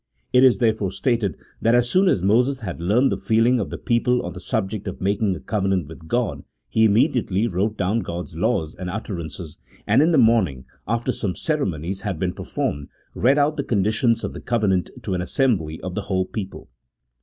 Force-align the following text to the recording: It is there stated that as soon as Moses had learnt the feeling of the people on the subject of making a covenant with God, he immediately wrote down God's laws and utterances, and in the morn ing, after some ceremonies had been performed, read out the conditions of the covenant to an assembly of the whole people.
It 0.33 0.43
is 0.43 0.57
there 0.57 0.73
stated 0.89 1.37
that 1.61 1.75
as 1.75 1.87
soon 1.87 2.07
as 2.09 2.23
Moses 2.23 2.61
had 2.61 2.81
learnt 2.81 3.11
the 3.11 3.17
feeling 3.17 3.59
of 3.59 3.69
the 3.69 3.77
people 3.77 4.25
on 4.25 4.33
the 4.33 4.39
subject 4.39 4.87
of 4.87 4.99
making 4.99 5.35
a 5.35 5.39
covenant 5.39 5.87
with 5.87 6.07
God, 6.07 6.43
he 6.69 6.85
immediately 6.85 7.47
wrote 7.47 7.77
down 7.77 7.99
God's 7.99 8.35
laws 8.35 8.73
and 8.73 8.89
utterances, 8.89 9.59
and 9.85 10.01
in 10.01 10.09
the 10.09 10.17
morn 10.17 10.47
ing, 10.47 10.65
after 10.87 11.11
some 11.11 11.35
ceremonies 11.35 12.01
had 12.01 12.17
been 12.17 12.33
performed, 12.33 12.87
read 13.13 13.37
out 13.37 13.57
the 13.57 13.63
conditions 13.63 14.23
of 14.23 14.33
the 14.33 14.41
covenant 14.41 14.89
to 15.03 15.13
an 15.13 15.21
assembly 15.21 15.79
of 15.81 15.93
the 15.93 16.01
whole 16.01 16.25
people. 16.25 16.67